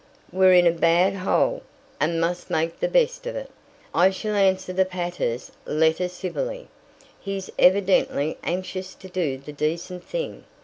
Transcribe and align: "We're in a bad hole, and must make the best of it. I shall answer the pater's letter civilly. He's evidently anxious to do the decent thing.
"We're 0.31 0.53
in 0.55 0.65
a 0.65 0.71
bad 0.71 1.13
hole, 1.13 1.61
and 1.99 2.19
must 2.19 2.49
make 2.49 2.79
the 2.79 2.87
best 2.87 3.27
of 3.27 3.35
it. 3.35 3.51
I 3.93 4.09
shall 4.09 4.33
answer 4.33 4.73
the 4.73 4.83
pater's 4.83 5.51
letter 5.67 6.07
civilly. 6.09 6.69
He's 7.19 7.51
evidently 7.59 8.39
anxious 8.43 8.95
to 8.95 9.07
do 9.09 9.37
the 9.37 9.53
decent 9.53 10.03
thing. 10.03 10.45